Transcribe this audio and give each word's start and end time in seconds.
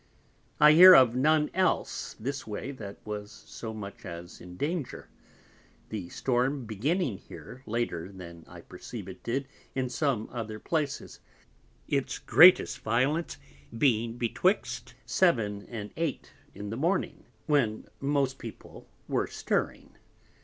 I 0.59 0.71
hear 0.71 0.95
of 0.95 1.15
none 1.15 1.51
else 1.53 2.15
this 2.19 2.47
way 2.47 2.71
that 2.71 2.97
was 3.05 3.31
so 3.31 3.71
much 3.71 4.03
as 4.03 4.41
in 4.41 4.57
danger, 4.57 5.09
the 5.89 6.09
Storm 6.09 6.65
beginning 6.65 7.19
here 7.19 7.61
later 7.67 8.11
than 8.11 8.43
I 8.47 8.61
perceive 8.61 9.07
it 9.07 9.21
did 9.21 9.47
in 9.75 9.89
some 9.89 10.27
other 10.31 10.57
Places, 10.57 11.19
its 11.87 12.17
greatest 12.17 12.79
Violence 12.79 13.37
being 13.77 14.17
betwixt 14.17 14.95
7 15.05 15.67
and 15.69 15.91
8 15.95 16.33
in 16.55 16.71
the 16.71 16.77
Morning, 16.77 17.25
when 17.45 17.85
most 17.99 18.39
People 18.39 18.89
were 19.07 19.27
stirring. 19.27 19.91